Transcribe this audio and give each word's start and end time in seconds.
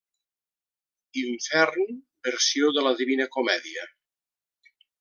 Infern 1.23 1.91
versió 2.29 2.73
de 2.79 2.87
la 2.89 2.95
Divina 3.03 3.29
Comèdia. 3.37 3.87